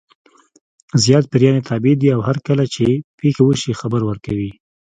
[1.03, 2.85] زیات پیریان یې تابع دي او هرکله چې
[3.19, 4.51] پېښه وشي خبر ورکوي.